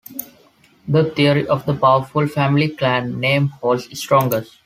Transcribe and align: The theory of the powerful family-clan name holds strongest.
The 0.87 1.11
theory 1.11 1.47
of 1.47 1.67
the 1.67 1.75
powerful 1.75 2.25
family-clan 2.25 3.19
name 3.19 3.49
holds 3.49 3.83
strongest. 3.99 4.57